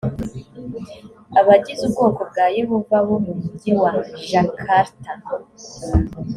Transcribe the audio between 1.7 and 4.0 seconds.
ubwoko bwa yehova bo mu mugi wa